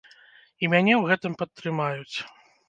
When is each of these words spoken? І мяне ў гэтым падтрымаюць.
І 0.63 0.69
мяне 0.73 0.93
ў 0.97 1.03
гэтым 1.11 1.37
падтрымаюць. 1.43 2.17